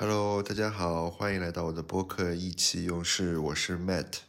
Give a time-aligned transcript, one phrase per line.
[0.00, 4.20] Hello，大家好，欢迎来到我的播客《意气用事》，我是 Matt。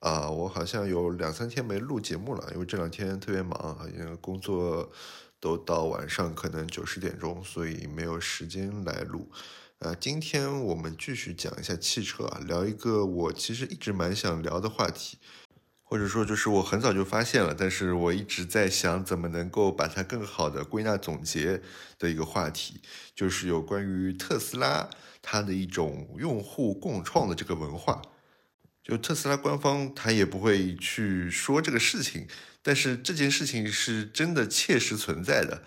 [0.00, 4.92] 啊，我好像有两三天没录节目了，因为这两天特别忙，因为工作
[5.40, 9.30] 都到晚上可能九十点钟，所以没有时间来录。
[9.78, 15.16] 呃，今天我们继续讲一下汽车啊，聊一个我其实一直蛮想聊的话题。
[15.88, 21.62] 或者说，就是我很早就发现了，但是我一直在想怎么能够把它更好的归纳总结
[21.98, 22.82] 的一个话题，
[23.14, 24.90] 就是有关于特斯拉
[25.22, 28.02] 它的一种用户共创的这个文化。
[28.82, 32.26] 就特斯拉官方他也不会去说这个事情，
[32.62, 35.62] 但是这件事情是真的切实存在的。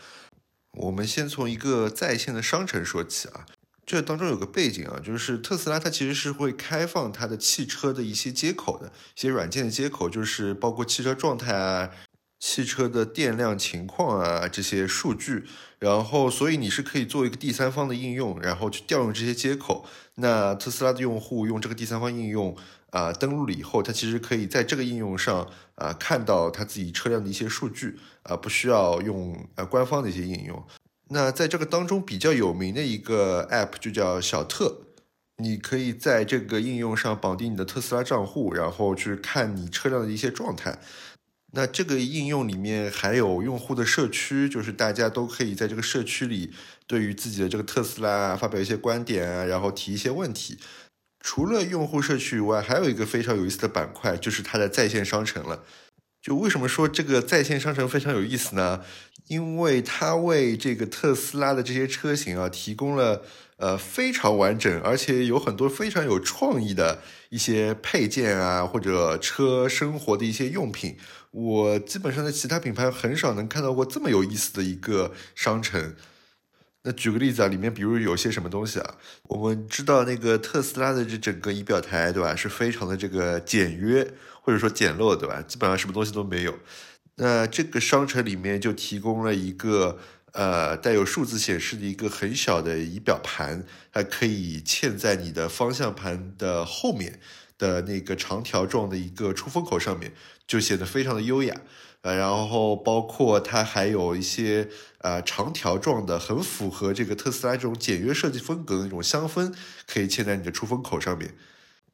[0.73, 3.45] 我们先从一个在线的商城说起啊。
[3.91, 8.87] 这当中有个背景啊，就是特斯拉它其实是会开放它的汽车的一些接口的，
[9.17, 11.89] 一些软件的接口，就是包括汽车状态啊、
[12.39, 15.43] 汽车的电量情况啊这些数据，
[15.77, 19.85] 然后所以你是可以做一个第三方的应用，然后去调用这些接口。
[20.15, 22.55] 那特斯拉的用户用这个第三方应用
[22.91, 30.65] 啊登录了以后，他其实可以在这个应用上啊看到他自己车辆的一些数据啊，不需要用呃官方的一些应用。
[31.13, 34.81] 那在这个当中比较有名的一个 App 就叫小特，
[35.43, 40.79] 你可以在这个应用上绑定你的特斯拉账户，然后去看你车辆的一些状态。
[41.53, 46.53] 那这个应用里面还有用户的社区，就是大家都可以在这个社区里
[46.87, 50.57] 对于自己的这个特斯拉发表一些观点啊，然后提一些问题。
[51.19, 55.65] 除了用户社区以外，还有一个非常有意思的板块，就是它的在线商城了。
[56.21, 58.81] 就为什么说这个在线商城非常有意思呢？
[59.31, 63.23] 因为它为这个特斯拉的这些车型啊提供了
[63.55, 70.97] 呃非常完整，而且有很多非常有创意的一些配件啊，或者车生活的一些用品。
[71.31, 75.95] 我基本上在其他品牌很少能看到过这么有意思的一个商城。
[76.83, 78.95] 那举个例子啊，里面比如有些什么东西啊？
[79.29, 82.35] 我们知道那个特斯拉的这整个仪表台，对吧？
[82.35, 84.05] 是非常的这个简约。
[84.43, 85.39] 或者说简陋，对吧？
[85.47, 86.53] 基本上什么东西都没有。
[87.21, 89.99] 那这个商城里面就提供了一个
[90.31, 97.19] 呃带有数字显示的一个很小的仪表盘，它可以嵌在你的方向盘的后面
[97.59, 100.11] 的那个长条状的一个出风口上面，
[100.47, 101.61] 就显得非常的优雅。
[102.01, 104.67] 呃，然后包括它还有一些
[105.01, 109.53] 呃长条状的，很符合这个特斯拉这种简约设计风格的那种香氛，
[109.85, 111.35] 可以嵌在你的出风口上面。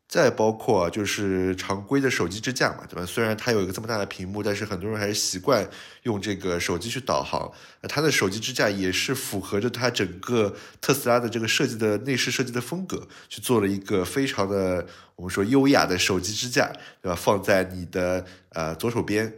[0.07, 3.06] 再包括就是常规的手机支架嘛，对吧？
[3.06, 5.69] 虽然它有一个这么大的屏幕，但是很多人还是习惯
[6.03, 7.51] 用这个手机去导航。
[7.81, 14.88] 那它的手机支架也是符合着它整个特斯拉的这个设计的内饰设计的风格，去做了一个非常的
[15.18, 17.13] 我们说优雅的手机支架，对吧？
[17.13, 19.34] 放在你的呃左手边，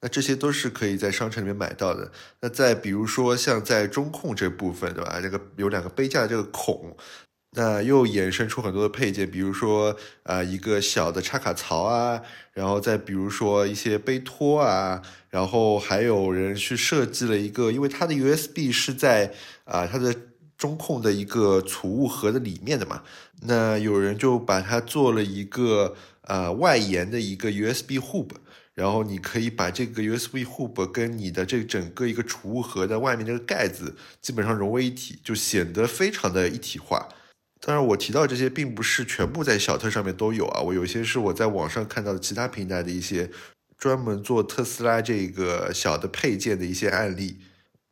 [0.00, 2.12] 那这些都是可以在商城里面买到的。
[2.40, 5.18] 那再比如说像在中控这部分，对吧？
[5.20, 6.96] 这个有两个杯架的这个孔。
[7.52, 12.20] 那又衍生出很多的配件，比如说啊一个小的插卡槽啊，
[12.52, 15.00] 然后再比如说一些杯托啊，
[15.30, 19.32] 然后还有人去设计了一个，因为它的 USB 是在
[19.64, 20.14] 啊它的
[20.58, 23.02] 中控的一个储物盒的里面的嘛，
[23.42, 28.28] 那有人就把它做了一个呃外延的一个 USB hub，
[28.74, 37.08] 然后你可以把这个 USB hub 跟你的这整个一个储物盒的外面这个盖子基本上融为一体，就显得非常的一体化。
[37.60, 43.28] 当然，我提到这些并不是全部在小特上面都有啊，我有些是我在网上看到的其他平台的一些
[43.76, 47.38] 专门做特斯拉这个小的配件的一些案例。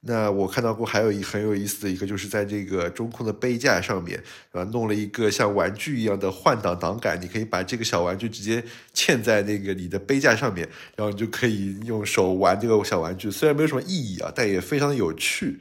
[0.09, 4.23] 那我看到过还有一很有意思的一个，就是在这个中控的杯架上面，
[4.53, 8.63] 啊，弄了一个像玩具一样的换挡挡杆，你可以把这个小玩具直接
[8.95, 13.29] 嵌在那个你的杯架上面，然后你就可以用手玩这个小玩具。
[13.33, 15.59] 虽然没有什么意义啊，但也非常的有趣。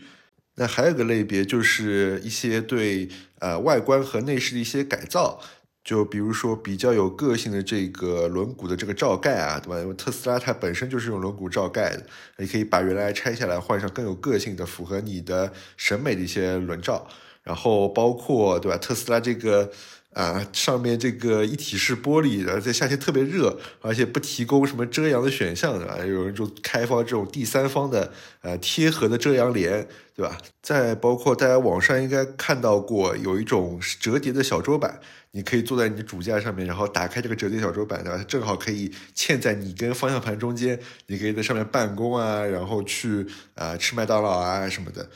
[0.56, 5.40] 那还有个类别就是一些对呃外观和内饰的一些改造，
[5.84, 9.80] 就比如说比较有个性的这个轮毂的这个罩盖啊，对吧？
[9.80, 12.06] 因为特斯拉它本身就是用轮毂罩盖的，
[12.38, 17.08] 你可以把原来拆下来换上更有个性的、符合你的审美的一些轮罩，
[17.44, 18.78] 然后包括对吧？
[18.78, 19.72] 特斯拉这个。
[20.16, 25.98] 啊，上面这个一体式玻璃，然后在夏天特别热，而且不提供什么遮阳的选项，啊？
[26.00, 29.86] 有人就开发这种第三方的呃贴合的遮阳帘，
[30.16, 30.38] 对吧？
[30.62, 35.02] 再包括大家网上应该看到过有一种折叠的小桌板，
[35.32, 38.24] 你可以坐在你的主驾上面，然后打开这个折叠小桌板，对吧？
[38.26, 45.10] 正好可以嵌在你跟方向盘中间，你可以在上面办公啊，然后去啊吃麦当劳啊什么的。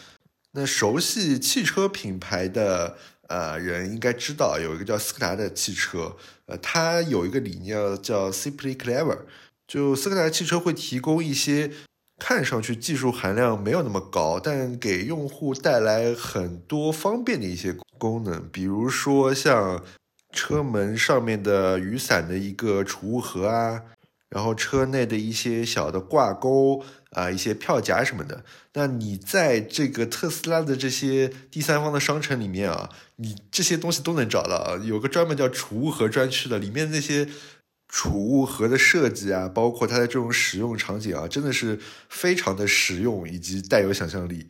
[0.52, 2.98] 那熟悉汽车品牌的。
[3.30, 6.16] 呃，人应该知道有一个叫斯柯达的汽车，
[6.48, 9.20] 呃，它有一个理念叫 Simply Clever，
[9.68, 11.72] 就斯柯达汽车会提供一些
[12.20, 19.84] 看上去技术含量没有那么高，但给用户带来很多方便的一些功能，比如说像
[20.34, 23.84] 车门上面的雨伞的一个储物盒啊，
[24.30, 28.44] 然后车内的一些小的挂钩啊，一些票夹什么的。
[28.74, 37.28] 那你在这个特斯拉的这些第三方的商城里面啊，你这些东西都能找到，有个专门叫储物盒专区的，里面那些。
[37.92, 44.48] 储物盒的设计啊，包括它的这种使用场景啊，真的是非常的实用以及带有想象力。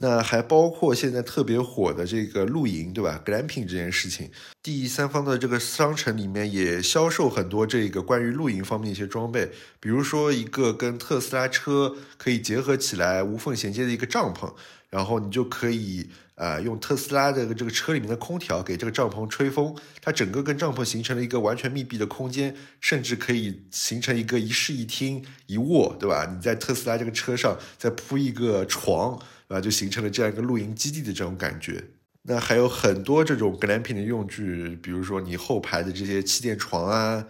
[0.00, 4.30] 那还包括现在特别火的这个露营，对吧？glamping 这件事情，
[4.62, 14.52] 第三方的这个商城里面也销售很多这个关于露营方面一些装备，比如说一个跟特斯拉车可以结合起来无缝衔接的一个帐篷，
[14.90, 16.08] 然后你就可以。
[16.34, 26.26] 啊，用特斯拉的这个车里面的空调给这个帐篷吹风，它整个跟帐篷形成了一个完全密闭的空间，甚至可以形成一个一室一厅一卧，对吧？
[26.34, 29.20] 你在特斯拉这个车上再铺一个床，
[29.52, 31.84] 啊，就形成了这样一个露营基地的这种感觉。
[32.22, 37.26] 那还有很多这种 glamping 的用具，比如说你后排的这些气垫床啊，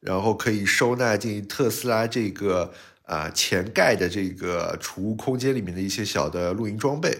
[0.00, 2.72] 然后可以收纳进特斯拉这个
[3.04, 7.18] 啊前盖的这个储物空间里面的一些小的露营装备。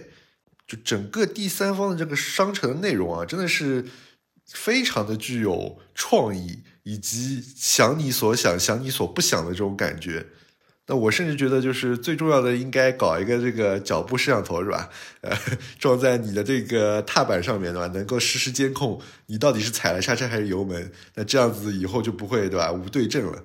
[0.67, 3.85] 就整个第三方的这个商城的内容啊，真的是
[4.47, 10.27] 非常的具有创意，以及想你所想、想你所不想的这种感觉。
[10.87, 14.91] 那我甚至觉得，就是最重要的，应该搞一个这个脚步摄像头，是吧？
[15.23, 15.35] 呃，
[15.79, 17.87] 装在你的这个踏板上面，对吧？
[17.95, 20.93] 能够实时监控你到底是踩了刹车还是油门。
[21.15, 22.71] 那这样子以后就不会，对吧？
[22.71, 23.43] 无对症了。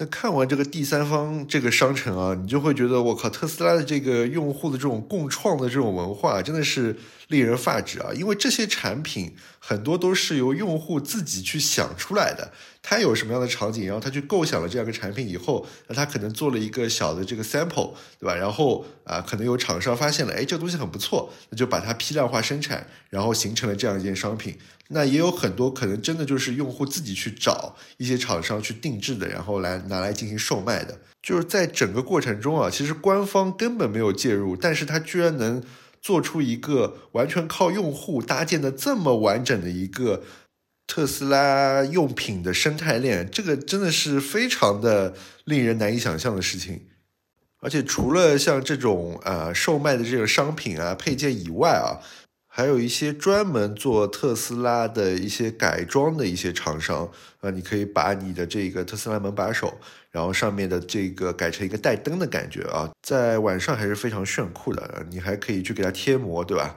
[0.00, 6.94] 那看完这个第三方这个商城啊，你就会觉得我靠，特斯拉的这个用户的这种共创的这种文化真的是
[7.28, 8.10] 令人发指啊！
[8.14, 12.52] 因为这些产品很多都是由用户自己去想出来的。
[12.88, 18.34] 他有什么样的场景，然后他去构想了这样一个产品以后，那他可能做了一个小的这个 sample，对吧？
[18.34, 24.56] 然后啊，可能有厂商发现了，哎，这个东西很不错，那就把它批量化生产，然后形成了这样一件商品。
[24.88, 30.98] 那也有很多可能真的就是用户自己去找一些厂商去定制的，然后来拿来进行售卖的。
[31.22, 35.62] 就是在整个过程中啊，其实官方根本没有介入，但是他居然能
[36.00, 40.22] 做出一个完全靠用户搭建的这么完整的一个。
[40.88, 45.14] 特斯拉用品的生态链，这个真的是非常的
[45.44, 46.88] 令人难以想象的事情。
[47.60, 52.00] 而且除了像这种呃售卖的这个商品啊配件以外啊，
[52.46, 59.78] 还有一些专门做特斯拉的一些改装的一些厂商啊，你可以把你的这个特斯拉门把手，
[60.10, 65.04] 然后上面的这个改成一个带灯的感觉啊，在晚上还是非常炫酷的。
[65.10, 66.74] 你还可以去给它贴膜，对吧？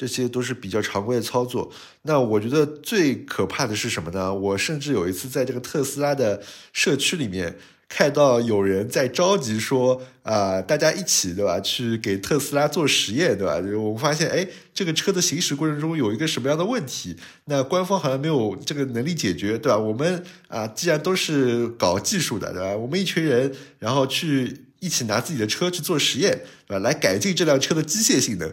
[0.00, 1.70] 这些都是比较常规的操作。
[2.04, 4.32] 那我觉得最可怕的是什么呢？
[4.32, 6.42] 我甚至有一次在这个特斯拉的
[6.72, 13.56] 社区里面看到有人在着急说啊，大家一起对吧，去给特斯拉做实验对吧？
[13.78, 17.14] 我们发现哎，这个车的行驶过程中有一个什么样的问题？
[17.44, 19.76] 那官方好像没有这个能力解决对吧？
[19.76, 22.74] 我们啊，既然都是搞技术的对吧？
[22.74, 26.78] 我们一群人然后去一起拿自己的车去做实验对吧？
[26.78, 28.50] 来改进这辆车的机械性能。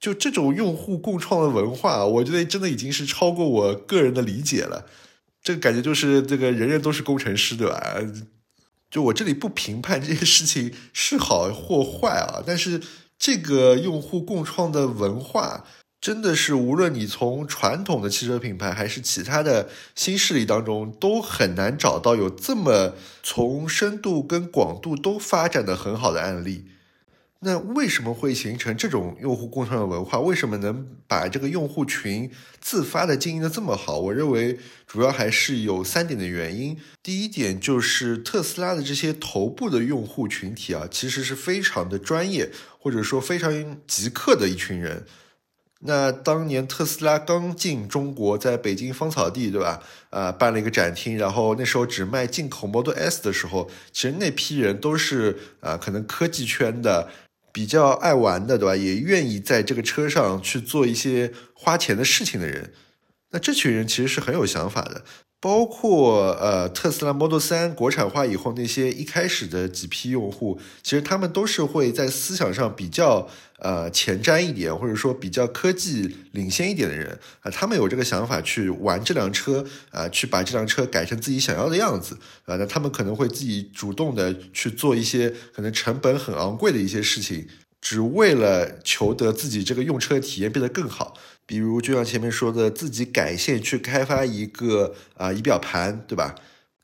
[0.00, 4.86] 就这种用户共创的文化，我觉得真的已经是超过我个人的理解了。
[5.42, 7.96] 这个感觉就是这个人人都是工程师，对吧？
[8.90, 12.80] 就我这里不评判这些事情是好或坏啊，但是
[13.18, 15.64] 这个用户共创的文化，
[16.00, 26.66] 真的是无论你从传统的汽车品牌还是其他的新势力当中，都很难找到有这么从深度跟广度都发展的很好的案例。
[27.40, 30.18] 那为什么会形成这种用户共创的文化？
[30.18, 32.28] 为什么能把这个用户群
[32.60, 34.00] 自发的经营的这么好？
[34.00, 36.76] 我认为主要还是有三点的原因。
[37.00, 45.06] 第一点就是特斯拉的这些头部的用户群体啊，其实是非常的专业，或者说非常极客的一群人。
[45.82, 49.80] 那当年特斯拉刚进中国，在北京芳草地，对吧？
[50.10, 57.08] 啊，办了一个展厅，然后那时候只卖进口 Model S 的时候，其实那批人都是啊，可能科技圈的。
[57.52, 58.76] 比较爱玩的，对吧？
[58.76, 62.72] 也愿意在这个车上去做一些花钱的事情的人，
[63.30, 65.04] 那这群人其实是很有想法的。
[65.40, 73.28] 包括呃，特斯拉 Model 3国产化以后，那些一开始的几批用户，其实他们都是会在思想上比较
[73.60, 87.46] 呃前瞻一点，或者说比较科技领先一点的人啊，他们有这个想法去玩这辆车啊，去把这辆车改成自己想要的样子啊，那他们可能会自己主动的去做一些可能成本很昂贵的一些事情，
[87.80, 91.14] 只为了求得自己这个用车体验变得更好。
[91.48, 96.34] 比如，就像前面说的，自己改线去开发一个啊仪表盘，对吧？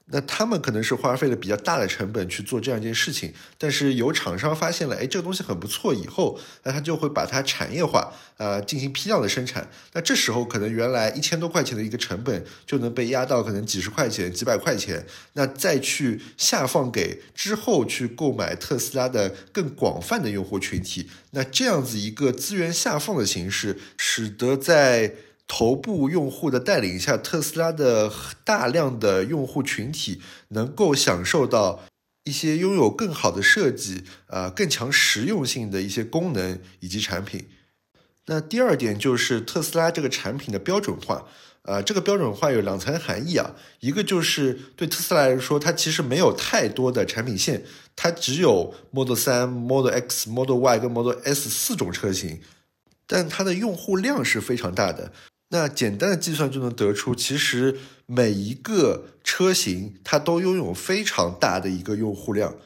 [0.06, 9.70] 那他们可能是花费了比较大的成本去做这样一件事情，但是有厂商发现了，哎，这个东西很不错，以后那他就会把它产业化，呃，进行批量的生产。
[9.94, 21.08] 那这时候可能原来一千多块钱的一个成本就能被压到可能几十块钱、几百块钱，那再去下放给之后去购买特斯拉的更广泛的用户群体。
[21.30, 25.14] 那这样子一个资源下放的形式，使得在
[25.46, 28.12] 头部用户的带领下，特斯拉的
[28.44, 31.84] 大量的用户群体能够享受到
[32.24, 37.46] 一些拥有更好的设计、呃更强实用性的一些功能以及产品。
[38.26, 41.26] 那第二点就是特斯拉这个产品的标准化，
[41.62, 47.62] 呃，这个标准化有两层含义啊，一个就是对特斯拉来说，它其实没有太多的产品线，
[47.94, 52.40] 它只有 Model 3、Model X、Model Y 跟 Model S 四种车型，
[53.06, 55.12] 但它的用户量是非常大的。
[55.54, 62.56] 那简单的计算就能得出，其实每一个车型它都拥有非常大的一个用户量，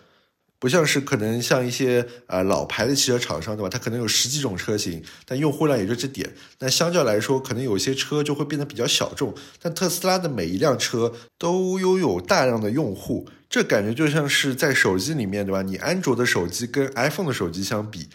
[0.58, 3.68] 不像是可能像一些啊老牌的汽车厂商对吧？
[3.68, 6.32] 它可能有十几种车型，但用户量也就这点。
[6.60, 9.34] 那相较来说，可能有些车就会变得比较小众。
[9.60, 15.60] 但特斯拉的每一辆车都拥有大量的用户，这感觉就像是在手机里面对吧？
[15.60, 18.08] 你安卓的手机跟 iPhone 的手机相比。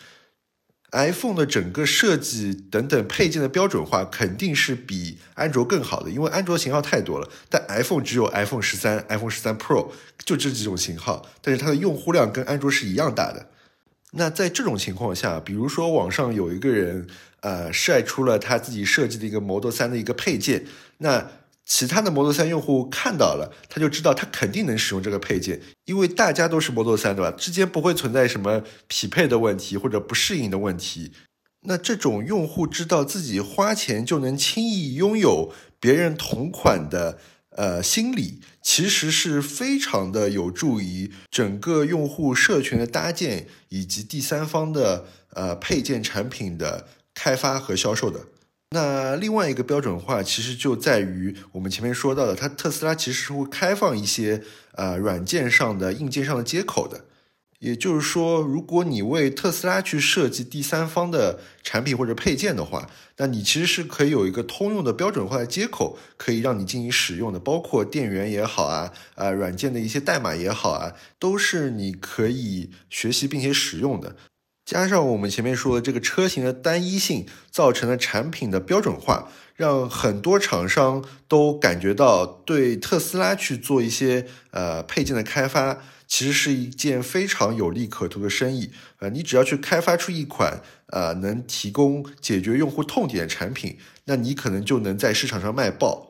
[0.93, 9.89] iPhone 的整个设计等等配件的标准化肯定是比安卓更好的，因为安卓型号太多了，但 iPhone 只有 iPhone 十三、iPhone 十三 Pro
[10.23, 13.47] 就这几种型号，但是它的用户量跟安卓是一样大的。
[14.11, 17.07] 那在这种情况下，比如说网上有一个人
[17.41, 20.65] 呃晒出了他自己设计的一个 Model 三的一个配件，
[20.99, 21.27] 那。
[21.65, 27.31] 其他的 Model 3用户看到了，他就知道他肯定能使用这个配件，因为大家都是 Model 3，对吧？
[27.31, 31.13] 之间不会存在什么匹配的问题或者不适应的问题。
[31.65, 37.17] 那这种用户知道自己花钱就能轻易拥有别人同款的
[37.51, 48.19] 呃心理，其实是非常的有助于整个用户社群的搭建以及第三方的呃配件产品的开发和销售的。
[48.73, 54.41] 那另外一个标准化，其实就在于我们前面说到的，它特斯拉其实是会开放一些
[54.73, 57.05] 呃软件上的、硬件上的接口的。
[57.59, 74.17] 也就是说，如果你为特斯拉去设计第三方的产品或者配件的话，那你其实是可以有一个通用的标准化的接口，可以让你进行使用的，包括电源也好啊，啊软件的一些代码也好啊，都是你可以学习并且使用的。
[74.73, 85.77] 加上我们前面说的这个车型的单一性，造成了产品的标准化，让很多厂商都感觉到对特斯拉去做一些呃配件的开发，
[86.07, 88.71] 其实是一件非常有利可图的生意。
[88.97, 96.09] 呃，你只要去开发出一款呃能提供解决用户痛点的产品，那你可能就能在市场上卖爆。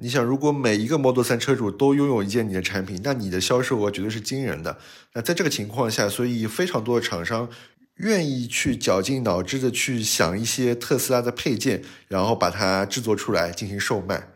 [0.00, 4.76] 你想，如果每一个 Model 三车主都拥有一件你的产品，那你的销售额绝对是惊人的。
[5.12, 7.48] 那在这个情况下，所以非常多的厂商。
[7.96, 14.30] 愿意去绞尽脑汁的去想一些特斯拉的配件，然后把它制作出来进行售卖。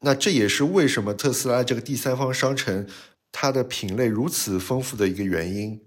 [0.00, 2.86] 那这也是为什么特斯拉这个第三方商城
[3.30, 5.82] 它的品类如此丰富的一个原因。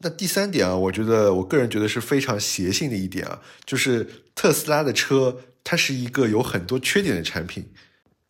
[0.00, 7.72] 那第三点啊，我觉得我个人觉得是非常邪性的一点啊，就是特斯拉的车它是一个有很多缺点的产品，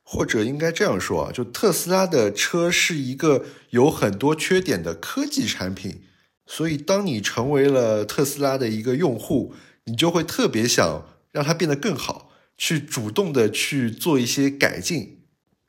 [0.03, 6.05] 或者应该这样说啊，就特斯拉的车是一个有很多缺点的科技产品。
[6.51, 15.19] 所以，当你成为了特斯拉的一个用户，你就会特别想让它变得更好，去主动的去做一些改进。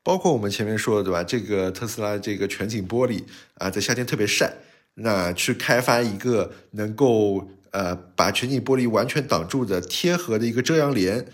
[0.01, 1.21] 包括我们前面说的，对吧？
[1.21, 3.21] 这个特斯拉这个全景玻璃
[3.55, 4.53] 啊，在夏天特别晒，
[4.95, 11.25] 那去开发一个能够呃把全景玻璃完全挡住的贴合的一个遮阳帘。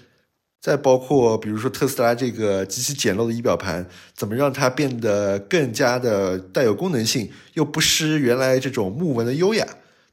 [0.65, 9.63] 再包括，比如说特斯拉这个极其简陋的仪表盘，怎么让它变得更加的带有功能性，又不失原来这种木纹的优雅，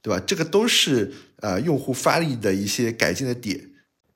[0.03, 0.23] 对吧？
[0.27, 3.71] 这个都是呃用户发力的一些改进的点。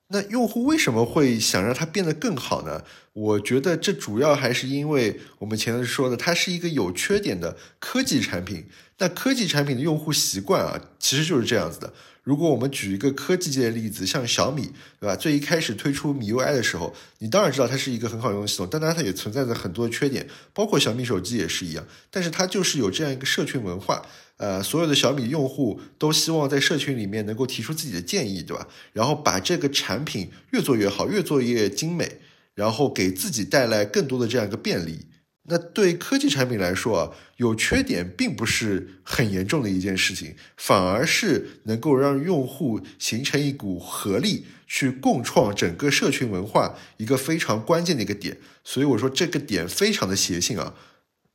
[0.09, 2.83] 那用户为什么会想让它变得更好呢？
[3.13, 8.67] 我觉得这主要还是因为我们前面说的，它是一个有缺点的科技产品。
[8.99, 11.91] 那科技产品的用户习惯啊，其实就是这样子的。
[12.27, 14.69] 如果我们举一个科技界的例子，像小米，
[14.99, 15.15] 对吧？
[15.15, 21.87] 最一开始推出米 UI 的时候，你当然知道它是一个很好用的系统，但当然它也存在着很多的缺点，包括小米手机也是一样。
[22.11, 24.05] 但是它就是有这样一个社群文化，
[24.35, 28.67] 呃，所有的小米用户都希望在社群里面能够提出自己的建议，对吧？
[28.91, 32.17] 然后把这个产品越做越好，越做越精美，
[32.55, 35.05] 然后给自己带来更多的这样一个便利。
[35.49, 48.37] 那对科技产品来说啊，有缺点并不是很严重的一件事情，反而是能够让用户形成一股合力，去共创整个社群文化一个非常关键的一个点。
[48.63, 50.73] 所以我说这个点非常的邪性啊。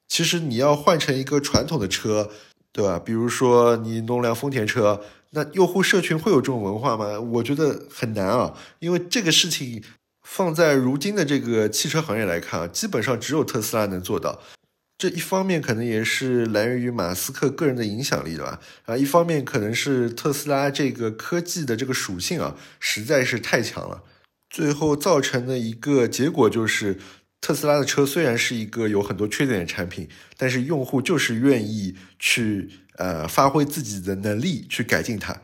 [0.07, 2.31] 其实你要换成一个传统的车，
[2.71, 2.99] 对吧？
[2.99, 7.19] 比如说你弄辆丰田车，那用户社群会有这种文化吗？
[7.19, 9.83] 我觉得很难啊，因为这个事情
[10.23, 14.41] 放在如今的这个汽车行业来看啊，基本上只有特斯拉能做到。
[14.99, 18.61] 这一方面可能也是来源于马斯克个人的影响力，吧？
[18.85, 24.05] 啊，一方面可能是特斯拉这个科技的这个属性啊，实在是太强了，
[24.49, 26.99] 最后造成的一个结果就是，
[27.41, 35.43] 特斯拉的车虽然是一个有很多缺点的产品，但是用户就是愿意去呃发挥自己的能力去改进它。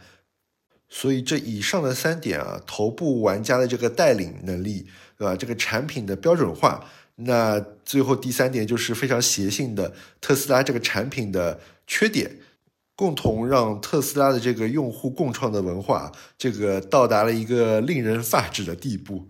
[0.88, 5.36] 所以这以上的三点啊，头部玩家的这个带领能力，对吧？
[5.36, 6.84] 这个产品的标准化。
[7.16, 12.38] 那最后第三点就是非常邪性的特斯拉这个产品的缺点，
[12.94, 19.28] 共同让特斯拉的这个用户共创的文化，这个到达了一个令人发指的地步。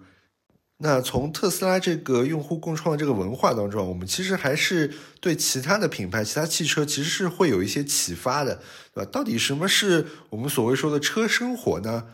[0.80, 8.60] 那从特斯拉这个用户共创的这个文化当中，我们其实还是对其他的品牌、其他汽车其实是会有一些启发的，
[8.94, 9.10] 对吧？
[9.12, 12.04] 到底什么是我们所谓说的车生活呢？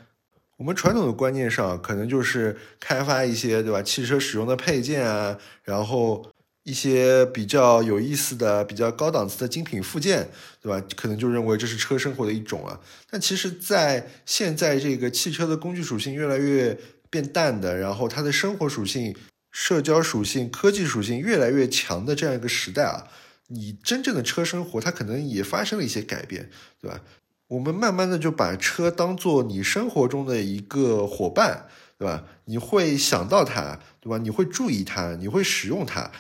[0.56, 3.83] 我们传统的观念上，可能就是开发一些，对吧？
[3.83, 6.25] 汽车使用的配件啊，然后
[6.62, 10.30] 一些比较有意思的、比较高档次的精品附件，
[10.62, 10.83] 对吧？
[10.97, 12.80] 可能就认为这是车生活的一种啊。
[13.11, 16.78] 但其实，在现在这个汽车的工具属性越来越
[17.14, 19.14] 变淡的，然后它的生活属性、
[19.52, 23.06] 社交属性、科技属性越来越强的这样一个时代啊，
[23.47, 27.00] 你真正的车生活，它可能也发生了一些改变，对吧？
[27.47, 32.25] 我们慢慢的就把车当做你生活中的一个伙伴，对吧？
[32.47, 34.18] 你会想到它，对吧？
[34.18, 36.11] 你会注意它，你会使用它。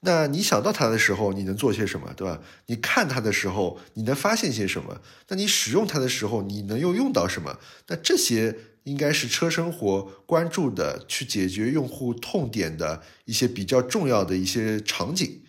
[0.00, 2.38] 那你想到它的时候，你能做些什么，对吧？
[2.66, 5.00] 你看它的时候，你能发现些什么？
[5.28, 7.58] 那你使用它的时候，你能又用到什么？
[7.86, 8.54] 那这些
[8.84, 15.42] 应该是车生活关注的，去解决用户痛点的一些比较重要的一些场景。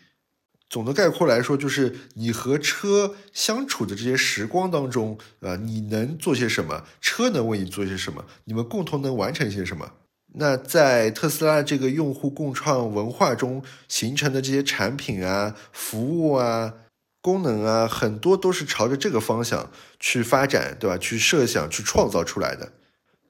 [0.68, 6.84] 总的概括来说，就是你和车相处的这些时光当中，啊，你能做些什么？
[7.00, 8.26] 车能为你做些什么？
[8.46, 9.92] 你们共同能完成些什么？
[10.38, 16.74] 那在特斯拉这个用户共创文化中形成的这些产品啊、服务啊、
[17.22, 20.98] 功能啊，很多都是朝着这个方向去发展，对吧？
[20.98, 22.74] 去设想、去创造出来的。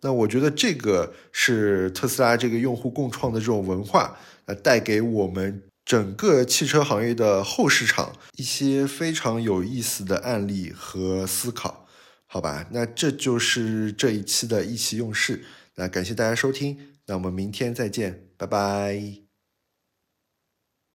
[0.02, 5.64] 那我觉得这个是特斯拉这个用户共创的这种文化，呃，带给我们。
[5.86, 11.86] 整个汽车行业的后市场一些非常有意思的案例和思考，
[12.26, 15.46] 好吧，那这就是这一期的意气用事。
[15.76, 19.25] 那感谢大家收听，那我们明天再见，拜拜。